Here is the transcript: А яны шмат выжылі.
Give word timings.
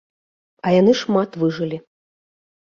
А 0.69 0.71
яны 0.75 0.93
шмат 1.01 1.37
выжылі. 1.43 1.77